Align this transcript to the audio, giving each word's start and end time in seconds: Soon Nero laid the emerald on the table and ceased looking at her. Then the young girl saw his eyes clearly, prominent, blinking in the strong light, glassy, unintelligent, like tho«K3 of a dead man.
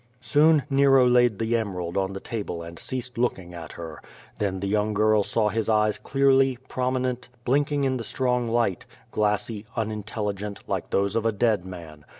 Soon 0.21 0.63
Nero 0.67 1.05
laid 1.07 1.37
the 1.37 1.55
emerald 1.55 1.95
on 1.95 2.13
the 2.13 2.19
table 2.19 2.63
and 2.63 2.79
ceased 2.79 3.19
looking 3.19 3.53
at 3.53 3.73
her. 3.73 4.01
Then 4.39 4.59
the 4.59 4.67
young 4.67 4.95
girl 4.95 5.21
saw 5.21 5.49
his 5.49 5.69
eyes 5.69 5.99
clearly, 5.99 6.57
prominent, 6.67 7.29
blinking 7.45 7.83
in 7.83 7.97
the 7.97 8.03
strong 8.03 8.47
light, 8.47 8.87
glassy, 9.11 9.67
unintelligent, 9.75 10.61
like 10.67 10.89
tho«K3 10.89 11.15
of 11.17 11.25
a 11.27 11.31
dead 11.31 11.65
man. 11.67 12.03